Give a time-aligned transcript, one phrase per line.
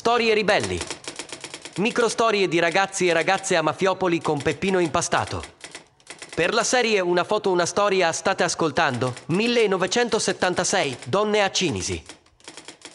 [0.00, 0.80] Storie ribelli.
[1.76, 5.44] Microstorie di ragazzi e ragazze a Mafiopoli con Peppino impastato.
[6.34, 12.02] Per la serie Una foto, una storia state ascoltando 1976 Donne a Cinisi.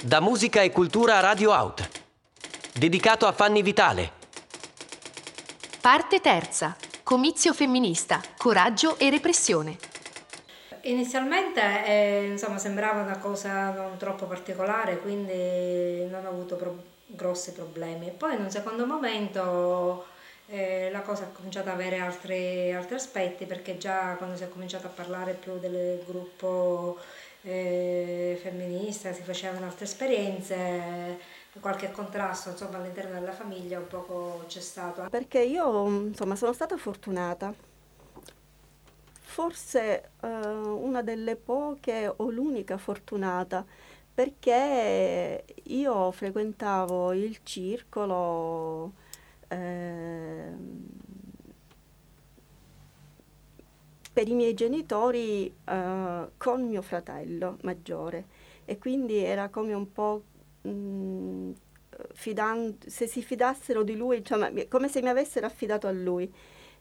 [0.02, 1.88] Da Musica e Cultura Radio Out.
[2.74, 4.12] Dedicato a Fanny Vitale.
[5.80, 6.76] Parte terza.
[7.04, 8.20] Comizio femminista.
[8.36, 9.78] Coraggio e repressione.
[10.82, 17.52] Inizialmente eh, insomma, sembrava una cosa non troppo particolare, quindi non ho avuto pro- grossi
[17.52, 18.12] problemi.
[18.12, 20.06] Poi in un secondo momento
[20.48, 24.50] eh, la cosa ha cominciato ad avere altri, altri, aspetti perché già quando si è
[24.50, 26.98] cominciato a parlare più del gruppo
[27.42, 31.20] eh, femminista si facevano altre esperienze,
[31.60, 35.08] qualche contrasto insomma, all'interno della famiglia un poco c'è stato.
[35.10, 37.54] Perché io insomma, sono stata fortunata
[39.36, 43.66] forse eh, una delle poche o l'unica fortunata
[44.16, 48.94] perché io frequentavo il circolo
[49.50, 50.54] eh,
[54.14, 58.26] per i miei genitori eh, con mio fratello maggiore
[58.64, 60.24] e quindi era come un po'
[60.62, 61.52] mh, mm,
[62.14, 66.34] fidando, se si fidassero di lui, cioè, come se mi avessero affidato a lui.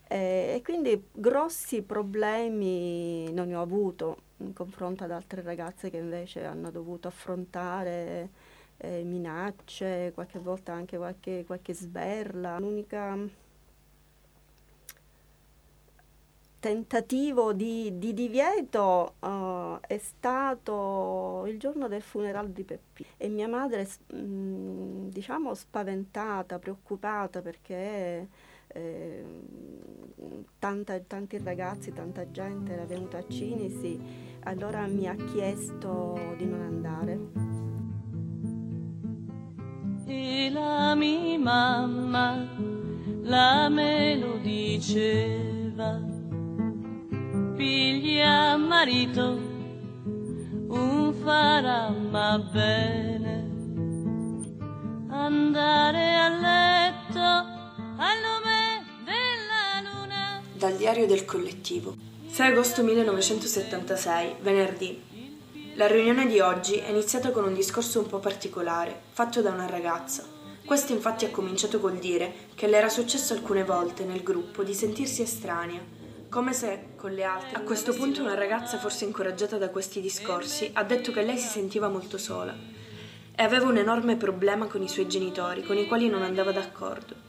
[0.09, 5.97] Eh, e quindi grossi problemi non ne ho avuto in confronto ad altre ragazze che
[5.97, 8.31] invece hanno dovuto affrontare
[8.79, 12.59] eh, minacce, qualche volta anche qualche, qualche sberla.
[12.59, 13.17] L'unica
[16.65, 23.47] tentativo di, di divieto uh, è stato il giorno del funerale di Peppi e mia
[23.47, 28.29] madre, mh, mm, diciamo, spaventata, preoccupata perché
[28.69, 29.25] eh,
[30.59, 34.01] tanta, tanti ragazzi, tanta gente era venuta a Cinisi,
[34.45, 37.19] allora mi ha chiesto di non andare.
[40.07, 42.47] E la mia mamma
[43.23, 46.01] la me lo diceva,
[47.57, 49.39] piglia marito,
[50.69, 53.51] un farà ma bene,
[55.08, 56.73] andare a letto
[60.64, 61.95] dal diario del collettivo.
[62.27, 64.98] 6 agosto 1976, venerdì.
[65.75, 69.67] La riunione di oggi è iniziata con un discorso un po' particolare, fatto da una
[69.67, 70.25] ragazza.
[70.64, 74.73] Questa infatti ha cominciato col dire che le era successo alcune volte nel gruppo di
[74.73, 75.83] sentirsi estranea,
[76.30, 77.58] come se con le altre.
[77.58, 81.48] A questo punto una ragazza, forse incoraggiata da questi discorsi, ha detto che lei si
[81.48, 82.57] sentiva molto sola
[83.36, 87.23] e aveva un enorme problema con i suoi genitori, con i quali non andava d'accordo.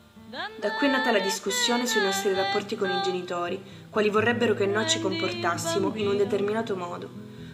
[0.60, 4.66] Da qui è nata la discussione sui nostri rapporti con i genitori, quali vorrebbero che
[4.66, 7.10] noi ci comportassimo in un determinato modo,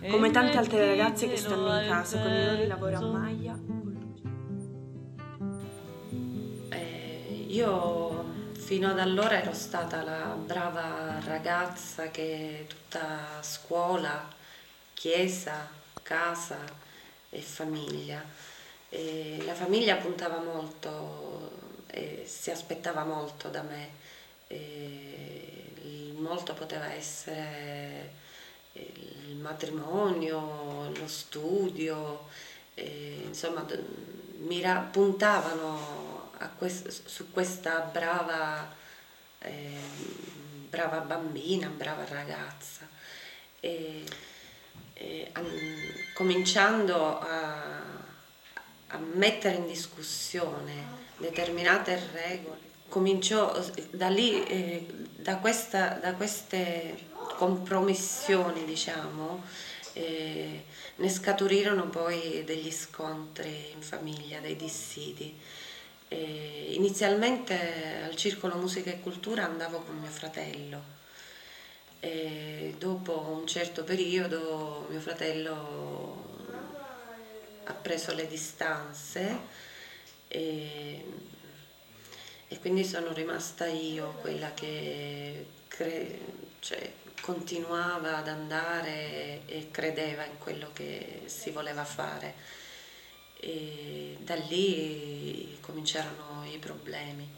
[0.09, 3.59] come tante altre ragazze che stanno in casa con i loro lavori a maglia.
[6.69, 14.27] Eh, io fino ad allora ero stata la brava ragazza che tutta scuola,
[14.95, 15.67] chiesa,
[16.01, 16.57] casa
[17.29, 18.23] e famiglia.
[18.89, 21.20] E la famiglia puntava molto
[21.91, 23.89] eh, si aspettava molto da me.
[24.47, 25.61] Eh,
[26.15, 28.13] molto poteva essere
[28.73, 32.27] il matrimonio, lo studio,
[32.75, 33.65] eh, insomma
[34.37, 38.73] mira, puntavano quest, su questa brava,
[39.39, 39.79] eh,
[40.69, 42.87] brava bambina, brava ragazza.
[43.59, 44.03] E,
[44.93, 45.31] e,
[46.13, 47.81] cominciando a,
[48.87, 52.69] a mettere in discussione determinate regole.
[52.89, 53.57] Cominciò
[53.91, 59.41] da lì, eh, da, questa, da, queste compromissioni, diciamo,
[59.93, 60.65] eh,
[60.95, 65.39] ne scaturirono poi degli scontri in famiglia, dei dissidi.
[66.09, 70.99] Eh, inizialmente al Circolo Musica e Cultura andavo con mio fratello.
[72.01, 76.29] E dopo un certo periodo mio fratello
[77.63, 79.69] ha preso le distanze
[80.31, 81.03] e,
[82.47, 86.19] e quindi sono rimasta io quella che cre-
[86.59, 92.59] cioè, continuava ad andare e credeva in quello che si voleva fare.
[93.41, 97.29] E da lì cominciarono i problemi.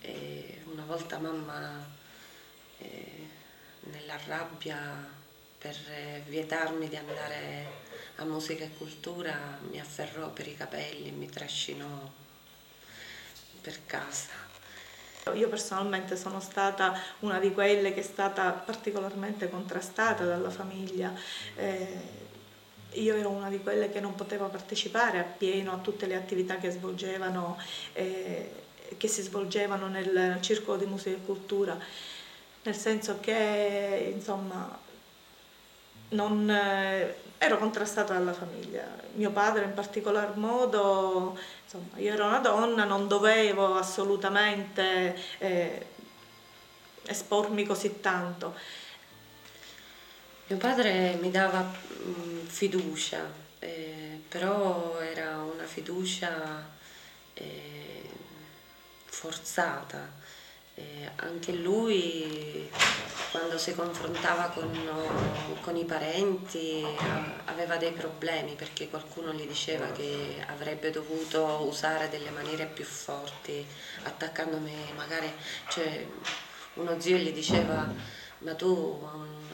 [0.00, 1.84] E una volta mamma,
[2.78, 3.28] eh,
[3.90, 5.22] nella rabbia
[5.58, 5.76] per
[6.26, 7.83] vietarmi di andare
[8.16, 12.10] a musica e cultura mi afferrò per i capelli, mi trascinò
[13.60, 14.42] per casa.
[15.34, 21.14] Io personalmente sono stata una di quelle che è stata particolarmente contrastata dalla famiglia
[21.56, 22.22] eh,
[22.94, 26.70] io ero una di quelle che non poteva partecipare appieno a tutte le attività che
[26.70, 27.58] svolgevano,
[27.92, 28.50] eh,
[28.96, 31.78] che si svolgevano nel circolo di musica e cultura,
[32.62, 34.78] nel senso che insomma
[36.10, 38.86] non, eh, ero contrastata dalla famiglia.
[39.14, 45.86] Mio padre in particolar modo, insomma, io ero una donna, non dovevo assolutamente eh,
[47.06, 48.54] espormi così tanto.
[50.46, 56.68] Mio padre mi dava mh, fiducia, eh, però era una fiducia
[57.34, 58.10] eh,
[59.04, 60.22] forzata.
[60.76, 62.68] Eh, anche lui
[63.30, 64.70] quando si confrontava con,
[65.60, 66.84] con, i parenti
[67.44, 73.64] aveva dei problemi perché qualcuno gli diceva che avrebbe dovuto usare delle maniere più forti
[74.02, 75.32] attaccandomi magari
[75.68, 76.06] cioè,
[76.74, 77.88] uno zio gli diceva
[78.38, 79.00] ma tu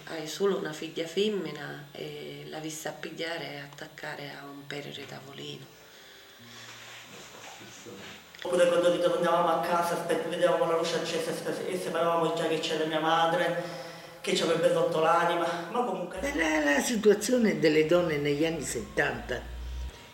[0.04, 5.78] hai solo una figlia femmina e la vista pigliare e attaccare a un perere tavolino.
[8.42, 11.30] Oppure quando ritornavamo a casa vedevamo la luce accesa
[11.66, 13.62] e sapevamo già che c'era mia madre,
[14.22, 16.20] che ci avrebbe rotto l'anima, ma comunque...
[16.34, 19.58] La, la situazione delle donne negli anni 70,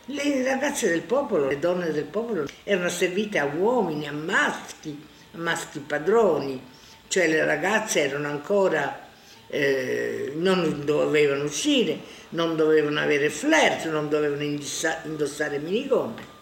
[0.07, 5.39] le ragazze del popolo, le donne del popolo erano servite a uomini, a maschi, a
[5.39, 6.63] maschi padroni,
[7.09, 9.09] cioè le ragazze erano ancora,
[9.49, 11.99] eh, non dovevano uscire,
[12.31, 16.35] non dovevano avere flirt, non dovevano indossare, minigonne.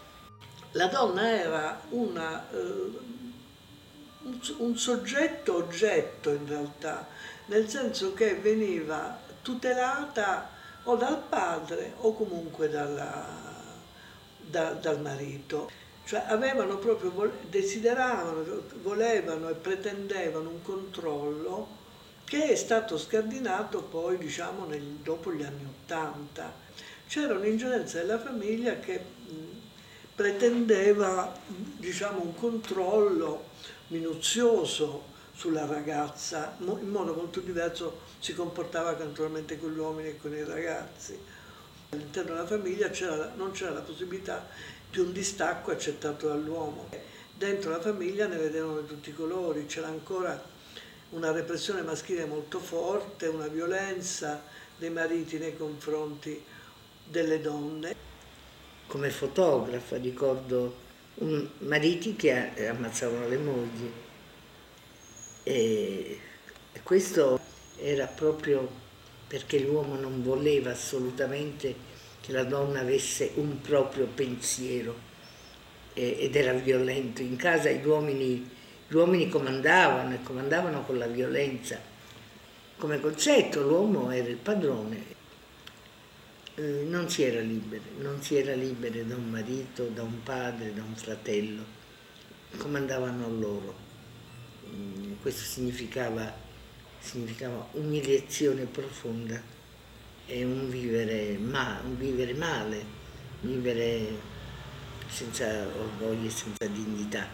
[0.77, 2.91] La donna era una, eh,
[4.59, 7.07] un, soggetto oggetto in realtà,
[7.47, 10.51] nel senso che veniva tutelata
[10.85, 13.25] o dal padre o comunque dalla,
[14.41, 15.71] da, dal marito
[16.05, 21.83] cioè avevano proprio, desideravano, volevano e pretendevano un controllo
[22.25, 26.53] che è stato scardinato poi diciamo nel, dopo gli anni Ottanta.
[27.07, 29.01] C'era un'ingerenza della famiglia che
[30.15, 33.51] pretendeva diciamo, un controllo
[33.89, 40.33] minuzioso sulla ragazza, in modo molto diverso si comportava naturalmente con gli uomini e con
[40.33, 41.19] i ragazzi.
[41.91, 42.91] All'interno della famiglia
[43.37, 44.47] non c'era la possibilità
[44.91, 46.89] di un distacco accettato dall'uomo.
[47.37, 50.41] Dentro la famiglia ne vedevano tutti i colori, c'era ancora
[51.11, 54.43] una repressione maschile molto forte, una violenza
[54.79, 56.43] dei mariti nei confronti
[57.05, 58.14] delle donne.
[58.87, 60.83] Come fotografa ricordo
[61.17, 63.91] un, mariti che ammazzavano le mogli
[65.43, 66.19] e
[66.83, 67.39] questo
[67.79, 68.67] era proprio
[69.27, 71.75] perché l'uomo non voleva assolutamente
[72.21, 75.13] che la donna avesse un proprio pensiero
[75.93, 77.21] ed era violento.
[77.21, 78.49] In casa gli uomini,
[78.89, 81.79] gli uomini comandavano e comandavano con la violenza.
[82.77, 85.13] Come concetto l'uomo era il padrone.
[86.57, 90.73] Eh, non si era liberi, non si era liberi da un marito, da un padre,
[90.73, 91.63] da un fratello.
[92.57, 93.75] Comandavano loro.
[94.73, 96.33] Mm, questo significava,
[97.01, 99.55] significava umiliazione profonda
[100.27, 102.83] è un vivere, ma, un vivere male,
[103.41, 104.33] vivere
[105.07, 107.27] senza orgoglio e senza dignità.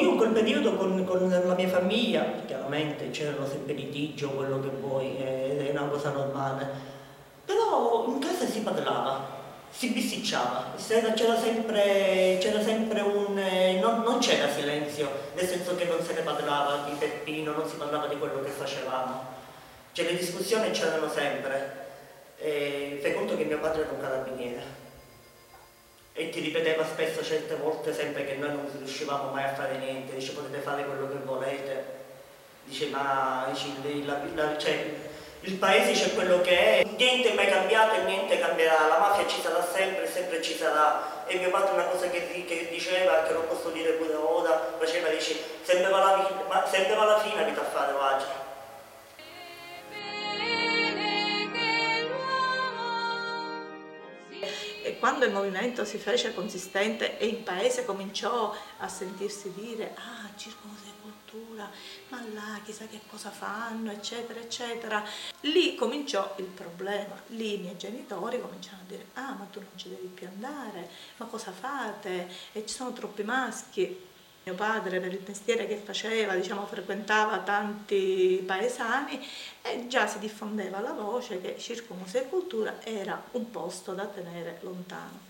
[0.00, 4.60] Io in quel periodo con, con la mia famiglia, chiaramente c'erano sempre litigi o quello
[4.60, 6.98] che vuoi, è una cosa normale,
[8.12, 9.38] in casa si parlava,
[9.70, 10.72] si bisticciava,
[11.14, 13.34] c'era sempre, sempre un...
[13.80, 17.76] Non, non, c'era silenzio, nel senso che non se ne parlava di Peppino, non si
[17.76, 19.38] parlava di quello che facevamo.
[19.92, 21.78] Cioè le discussioni c'erano sempre.
[22.38, 24.80] E fai conto che mio padre era un carabiniere
[26.20, 30.16] e ti ripeteva spesso certe volte sempre che noi non riuscivamo mai a fare niente,
[30.16, 31.84] dice potete fare quello che volete,
[32.64, 33.68] dice ma dice,
[34.04, 34.94] la, la, cioè,
[35.42, 39.26] il paese c'è quello che è, niente è mai cambiato e niente cambierà, la mafia
[39.26, 41.24] ci sarà sempre, sempre ci sarà.
[41.26, 45.08] E mio padre una cosa che, che diceva, che non posso dire pure ora, faceva,
[45.08, 48.49] dice, sembrava la, sembrava la fine vita a fare oggi.
[55.00, 61.68] Quando il movimento si fece consistente e il paese cominciò a sentirsi dire ah, circonsepoltura,
[62.08, 65.02] ma là chissà che cosa fanno, eccetera, eccetera,
[65.40, 69.70] lì cominciò il problema, lì i miei genitori cominciarono a dire ah, ma tu non
[69.74, 72.28] ci devi più andare, ma cosa fate?
[72.52, 74.08] E ci sono troppi maschi.
[74.50, 79.24] Mio padre per il mestiere che faceva, diciamo, frequentava tanti paesani
[79.62, 85.28] e già si diffondeva la voce che Circumuse Cultura era un posto da tenere lontano.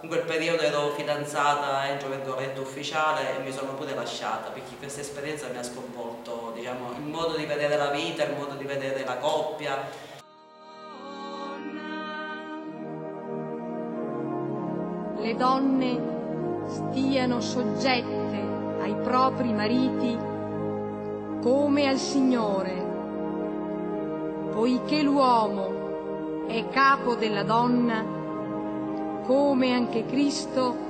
[0.00, 5.02] In quel periodo ero fidanzata, entro virgolette ufficiale e mi sono pure lasciata perché questa
[5.02, 9.04] esperienza mi ha sconvolto diciamo, il modo di vedere la vita, il modo di vedere
[9.04, 10.14] la coppia
[15.18, 16.14] le donne
[16.68, 18.45] stiano soggette
[18.86, 20.16] ai propri mariti
[21.42, 22.72] come al Signore,
[24.52, 28.04] poiché l'uomo è capo della donna,
[29.26, 30.84] come anche Cristo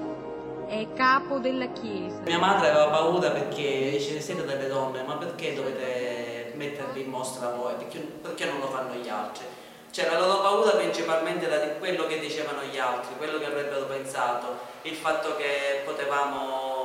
[0.66, 2.20] è capo della Chiesa.
[2.24, 7.48] Mia madre aveva paura perché dice siete delle donne, ma perché dovete mettervi in mostra
[7.48, 7.74] voi?
[7.78, 9.46] Perché, perché non lo fanno gli altri?
[9.90, 14.48] Cioè la loro paura principalmente da quello che dicevano gli altri, quello che avrebbero pensato,
[14.82, 16.75] il fatto che potevamo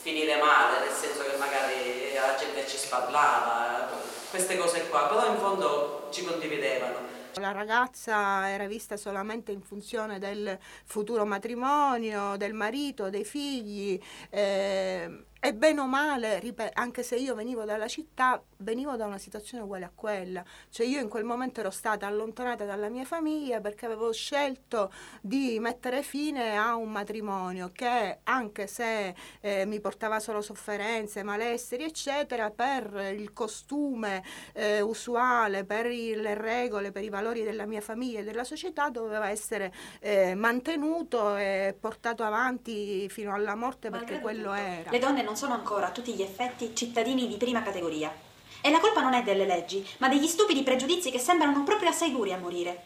[0.00, 3.88] finire male, nel senso che magari la gente ci sparlava,
[4.30, 7.08] queste cose qua, però in fondo ci condividevano.
[7.34, 14.00] La ragazza era vista solamente in funzione del futuro matrimonio, del marito, dei figli.
[14.30, 16.42] Eh, e bene o male,
[16.74, 20.44] anche se io venivo dalla città, venivo da una situazione uguale a quella.
[20.68, 24.92] Cioè io in quel momento ero stata allontanata dalla mia famiglia perché avevo scelto
[25.22, 31.84] di mettere fine a un matrimonio che anche se eh, mi portava solo sofferenze, malesseri,
[31.84, 37.80] eccetera, per il costume eh, usuale, per i, le regole, per i valori della mia
[37.80, 44.20] famiglia e della società doveva essere eh, mantenuto e portato avanti fino alla morte perché
[44.20, 44.90] quello era.
[44.90, 48.12] Le donne non sono ancora a tutti gli effetti cittadini di prima categoria.
[48.60, 52.10] E la colpa non è delle leggi, ma degli stupidi pregiudizi che sembrano proprio assai
[52.10, 52.82] duri a morire.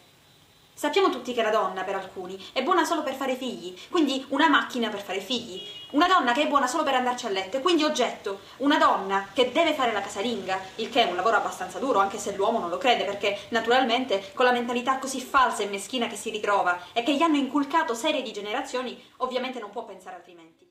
[0.74, 4.50] Sappiamo tutti che la donna, per alcuni, è buona solo per fare figli, quindi una
[4.50, 5.58] macchina per fare figli.
[5.92, 8.40] Una donna che è buona solo per andarci a letto, quindi oggetto.
[8.58, 12.18] Una donna che deve fare la casalinga, il che è un lavoro abbastanza duro, anche
[12.18, 16.16] se l'uomo non lo crede, perché naturalmente con la mentalità così falsa e meschina che
[16.16, 20.63] si ritrova e che gli hanno inculcato serie di generazioni, ovviamente non può pensare altrimenti.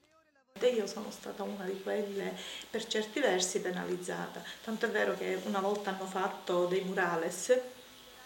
[0.62, 2.34] Io sono stata una di quelle
[2.70, 7.60] per certi versi penalizzata, tanto è vero che una volta hanno fatto dei murales,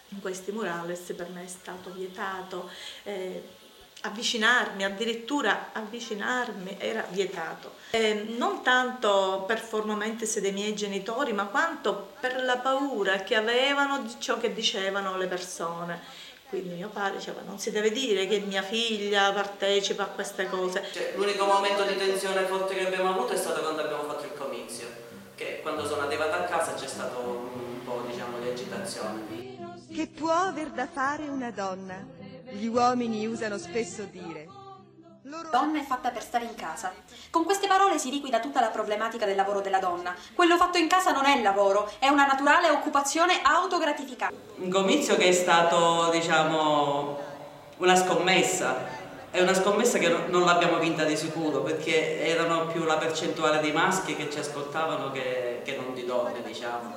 [0.10, 2.70] in questi murales per me è stato vietato
[3.04, 3.42] eh,
[4.02, 7.74] avvicinarmi, addirittura avvicinarmi era vietato.
[7.92, 14.00] Eh, non tanto per formalmente dei miei genitori, ma quanto per la paura che avevano
[14.02, 18.40] di ciò che dicevano le persone quindi mio padre diceva non si deve dire che
[18.40, 20.84] mia figlia partecipa a queste cose.
[20.92, 24.34] Cioè, l'unico momento di tensione forte che abbiamo avuto è stato quando abbiamo fatto il
[24.38, 24.88] comizio,
[25.36, 29.26] che quando sono arrivata a casa c'è stato un po' diciamo, di agitazione.
[29.94, 32.06] Che può aver da fare una donna?
[32.50, 34.57] Gli uomini usano spesso dire
[35.50, 36.92] Donna è fatta per stare in casa.
[37.30, 40.14] Con queste parole si liquida tutta la problematica del lavoro della donna.
[40.34, 44.36] Quello fatto in casa non è lavoro, è una naturale occupazione autogratificante.
[44.58, 47.18] Un comizio che è stato, diciamo,
[47.78, 49.06] una scommessa.
[49.30, 53.72] È una scommessa che non l'abbiamo vinta di sicuro perché erano più la percentuale di
[53.72, 56.94] maschi che ci ascoltavano che, che non di donne, diciamo.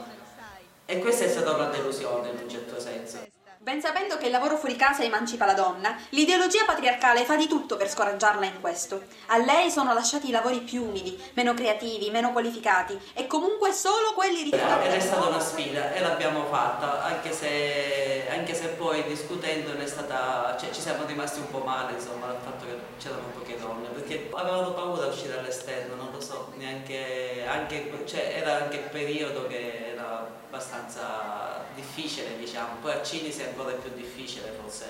[0.86, 3.18] E questa è stata una delusione in un certo senso.
[3.62, 7.76] Ben sapendo che il lavoro fuori casa emancipa la donna, l'ideologia patriarcale fa di tutto
[7.76, 9.02] per scoraggiarla in questo.
[9.26, 14.14] A lei sono lasciati i lavori più umili, meno creativi, meno qualificati e comunque solo
[14.14, 14.86] quelli rifiutati.
[14.86, 20.56] Ed è stata una sfida e l'abbiamo fatta, anche se, anche se poi discutendone stata,
[20.58, 24.30] cioè, ci siamo rimasti un po' male insomma dal fatto che c'erano poche donne, perché
[24.32, 29.46] avevano paura di uscire all'esterno, non lo so, neanche, anche, cioè, era anche il periodo
[29.48, 34.86] che era abbastanza difficile diciamo, poi a Cinisi è ancora più difficile forse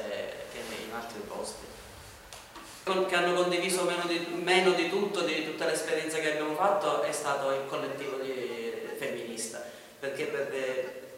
[0.52, 1.67] che in altri posti.
[2.83, 7.12] Che hanno condiviso meno di, meno di tutto, di tutta l'esperienza che abbiamo fatto, è
[7.12, 8.61] stato il collettivo di,
[8.99, 9.62] femminista,
[9.99, 10.49] perché per,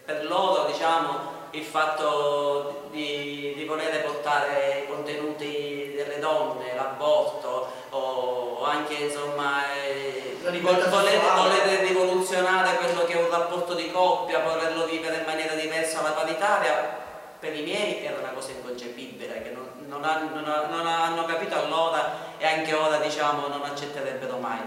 [0.05, 8.65] per loro diciamo, il fatto di, di voler portare i contenuti delle donne, l'aborto o
[8.65, 15.19] anche insomma eh, voler, voler rivoluzionare quello che è un rapporto di coppia, volerlo vivere
[15.19, 17.01] in maniera diversa alla paritaria,
[17.43, 22.37] per i miei era una cosa inconcepibile, che non, non, non, non hanno capito allora
[22.39, 24.61] e anche ora diciamo non accetterebbero mai.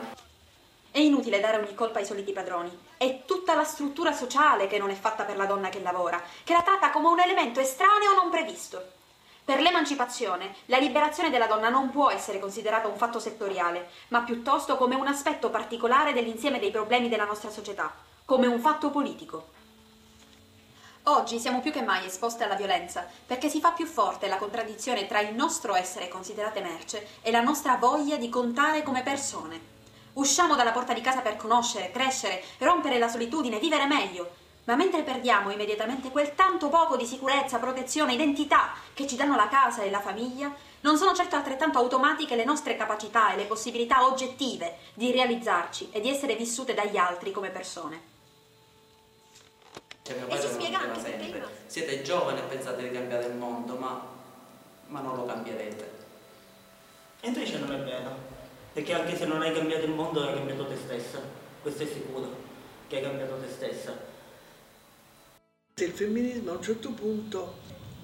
[0.92, 2.78] È inutile dare ogni colpa ai soliti padroni.
[2.98, 6.52] È tutta la struttura sociale che non è fatta per la donna che lavora, che
[6.52, 8.84] la tratta come un elemento estraneo non previsto.
[9.46, 14.76] Per l'emancipazione, la liberazione della donna non può essere considerata un fatto settoriale, ma piuttosto
[14.76, 17.94] come un aspetto particolare dell'insieme dei problemi della nostra società,
[18.26, 19.54] come un fatto politico.
[21.08, 25.06] Oggi siamo più che mai esposte alla violenza, perché si fa più forte la contraddizione
[25.06, 29.74] tra il nostro essere considerate merce e la nostra voglia di contare come persone.
[30.14, 34.32] Usciamo dalla porta di casa per conoscere, crescere, rompere la solitudine, vivere meglio,
[34.64, 39.48] ma mentre perdiamo immediatamente quel tanto poco di sicurezza, protezione, identità che ci danno la
[39.48, 44.08] casa e la famiglia, non sono certo altrettanto automatiche le nostre capacità e le possibilità
[44.08, 48.15] oggettive di realizzarci e di essere vissute dagli altri come persone.
[50.06, 54.08] Cioè, mio padre mi diceva sempre, siete giovani e pensate di cambiare il mondo, ma,
[54.86, 55.90] ma non lo cambierete.
[57.22, 58.16] E invece non è vero,
[58.72, 61.20] perché anche se non hai cambiato il mondo hai cambiato te stessa,
[61.60, 62.36] questo è sicuro,
[62.88, 63.98] che hai cambiato te stessa.
[65.74, 67.56] Il femminismo a un certo punto,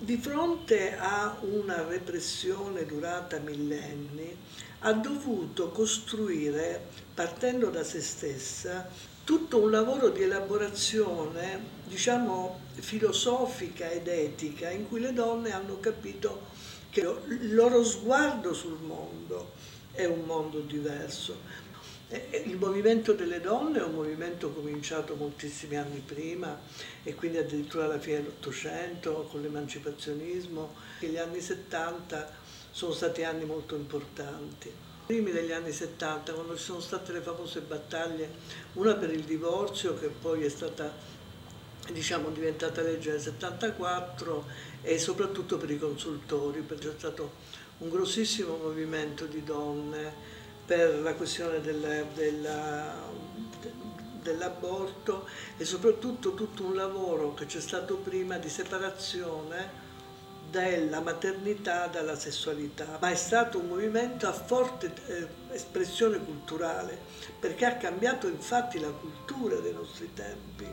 [0.01, 4.36] di fronte a una repressione durata millenni,
[4.79, 8.89] ha dovuto costruire, partendo da se stessa,
[9.24, 16.48] tutto un lavoro di elaborazione, diciamo, filosofica ed etica, in cui le donne hanno capito
[16.89, 19.51] che il loro sguardo sul mondo
[19.91, 21.38] è un mondo diverso.
[22.11, 26.59] Il movimento delle donne è un movimento cominciato moltissimi anni prima
[27.03, 30.75] e quindi addirittura alla fine dell'Ottocento con l'emancipazionismo.
[30.99, 32.29] Gli anni 70
[32.69, 34.69] sono stati anni molto importanti.
[35.05, 38.29] Primi degli anni 70, quando ci sono state le famose battaglie,
[38.73, 40.93] una per il divorzio che poi è stata
[41.93, 44.45] diciamo, diventata legge nel 74
[44.81, 47.31] e soprattutto per i consultori, perché c'è stato
[47.77, 52.93] un grossissimo movimento di donne per la questione del, della,
[54.21, 55.27] dell'aborto
[55.57, 59.89] e soprattutto tutto un lavoro che c'è stato prima di separazione
[60.49, 66.99] della maternità dalla sessualità, ma è stato un movimento a forte eh, espressione culturale,
[67.39, 70.67] perché ha cambiato infatti la cultura dei nostri tempi.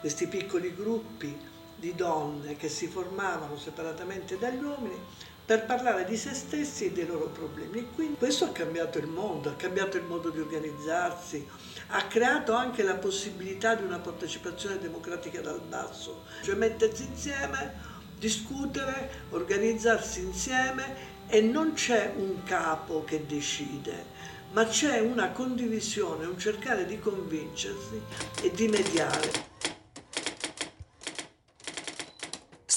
[0.00, 1.34] Questi piccoli gruppi
[1.76, 5.00] di donne che si formavano separatamente dagli uomini
[5.44, 7.78] per parlare di se stessi e dei loro problemi.
[7.80, 11.46] E quindi questo ha cambiato il mondo, ha cambiato il modo di organizzarsi,
[11.88, 17.74] ha creato anche la possibilità di una partecipazione democratica dal basso, cioè mettersi insieme,
[18.18, 24.06] discutere, organizzarsi insieme e non c'è un capo che decide,
[24.52, 28.00] ma c'è una condivisione, un cercare di convincersi
[28.42, 29.52] e di mediare.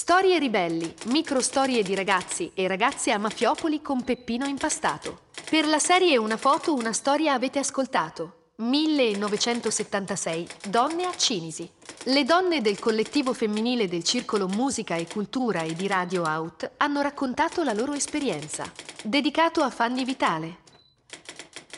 [0.08, 5.24] Storie ribelli, microstorie di ragazzi e ragazze a Mafiopoli con Peppino impastato.
[5.50, 8.52] Per la serie Una foto, una storia avete ascoltato.
[8.56, 11.70] 1976, Donne a Cinisi.
[12.04, 17.02] Le donne del collettivo femminile del Circolo Musica e Cultura e di Radio Out hanno
[17.02, 18.64] raccontato la loro esperienza.
[19.02, 20.56] Dedicato a Fanny Vitale.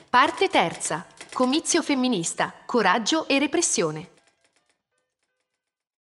[0.09, 1.05] Parte terza.
[1.33, 4.19] Comizio femminista, coraggio e repressione.